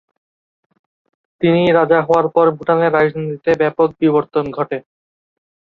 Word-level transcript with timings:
তিনি 1.41 1.61
রাজা 1.71 1.99
হওয়ার 2.01 2.27
পর 2.35 2.45
ভুটানের 2.57 2.95
রাজনীতিতে 2.97 3.51
ব্যাপক 3.61 3.89
বিবর্তন 4.01 4.45
ঘটে। 4.57 4.77